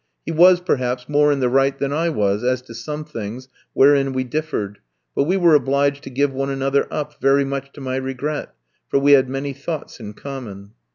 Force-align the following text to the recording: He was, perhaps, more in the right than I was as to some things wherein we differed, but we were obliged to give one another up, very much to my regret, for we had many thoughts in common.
He 0.25 0.31
was, 0.31 0.59
perhaps, 0.61 1.07
more 1.07 1.31
in 1.31 1.41
the 1.41 1.47
right 1.47 1.77
than 1.77 1.93
I 1.93 2.09
was 2.09 2.43
as 2.43 2.63
to 2.63 2.73
some 2.73 3.05
things 3.05 3.47
wherein 3.73 4.13
we 4.13 4.23
differed, 4.23 4.79
but 5.13 5.25
we 5.25 5.37
were 5.37 5.53
obliged 5.53 6.01
to 6.05 6.09
give 6.09 6.33
one 6.33 6.49
another 6.49 6.87
up, 6.89 7.21
very 7.21 7.45
much 7.45 7.71
to 7.73 7.81
my 7.81 7.97
regret, 7.97 8.51
for 8.89 8.97
we 8.97 9.11
had 9.11 9.29
many 9.29 9.53
thoughts 9.53 9.99
in 9.99 10.13
common. 10.13 10.71